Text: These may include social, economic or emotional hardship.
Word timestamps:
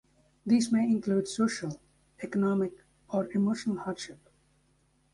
These 0.47 0.71
may 0.71 0.85
include 0.87 1.27
social, 1.27 1.79
economic 2.23 2.71
or 3.09 3.31
emotional 3.33 3.77
hardship. 3.77 4.17